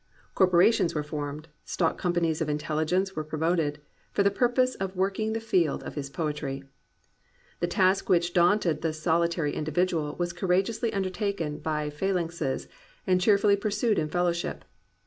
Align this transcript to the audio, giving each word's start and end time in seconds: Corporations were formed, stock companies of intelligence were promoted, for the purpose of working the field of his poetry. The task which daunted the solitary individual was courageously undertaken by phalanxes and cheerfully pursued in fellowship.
Corporations 0.33 0.95
were 0.95 1.03
formed, 1.03 1.47
stock 1.63 1.99
companies 1.99 2.41
of 2.41 2.49
intelligence 2.49 3.15
were 3.15 3.23
promoted, 3.23 3.79
for 4.11 4.23
the 4.23 4.31
purpose 4.31 4.73
of 4.73 4.95
working 4.95 5.33
the 5.33 5.39
field 5.39 5.83
of 5.83 5.93
his 5.93 6.09
poetry. 6.09 6.63
The 7.59 7.67
task 7.67 8.09
which 8.09 8.33
daunted 8.33 8.81
the 8.81 8.93
solitary 8.93 9.53
individual 9.53 10.15
was 10.15 10.33
courageously 10.33 10.91
undertaken 10.91 11.59
by 11.59 11.91
phalanxes 11.91 12.67
and 13.05 13.21
cheerfully 13.21 13.55
pursued 13.55 13.99
in 13.99 14.09
fellowship. 14.09 14.65